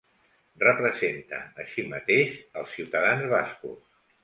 Representa, 0.63 1.41
així 1.65 1.85
mateix, 1.93 2.41
als 2.63 2.75
ciutadans 2.79 3.31
bascos. 3.37 4.05